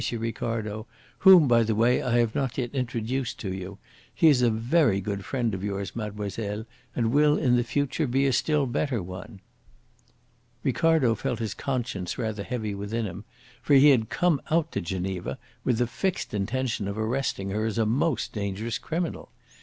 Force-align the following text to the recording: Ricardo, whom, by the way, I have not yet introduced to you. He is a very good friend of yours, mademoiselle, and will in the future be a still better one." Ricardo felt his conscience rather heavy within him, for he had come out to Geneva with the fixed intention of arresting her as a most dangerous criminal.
Ricardo, 0.13 0.87
whom, 1.19 1.47
by 1.47 1.61
the 1.61 1.75
way, 1.75 2.01
I 2.01 2.17
have 2.17 2.33
not 2.33 2.57
yet 2.57 2.73
introduced 2.73 3.39
to 3.41 3.53
you. 3.53 3.77
He 4.11 4.29
is 4.29 4.41
a 4.41 4.49
very 4.49 4.99
good 4.99 5.23
friend 5.23 5.53
of 5.53 5.63
yours, 5.63 5.95
mademoiselle, 5.95 6.65
and 6.95 7.11
will 7.11 7.37
in 7.37 7.55
the 7.55 7.63
future 7.63 8.07
be 8.07 8.25
a 8.25 8.33
still 8.33 8.65
better 8.65 8.99
one." 9.03 9.41
Ricardo 10.63 11.13
felt 11.13 11.37
his 11.37 11.53
conscience 11.53 12.17
rather 12.17 12.41
heavy 12.41 12.73
within 12.73 13.05
him, 13.05 13.25
for 13.61 13.75
he 13.75 13.91
had 13.91 14.09
come 14.09 14.41
out 14.49 14.71
to 14.71 14.81
Geneva 14.81 15.37
with 15.63 15.77
the 15.77 15.85
fixed 15.85 16.33
intention 16.33 16.87
of 16.87 16.97
arresting 16.97 17.51
her 17.51 17.65
as 17.67 17.77
a 17.77 17.85
most 17.85 18.33
dangerous 18.33 18.79
criminal. 18.79 19.29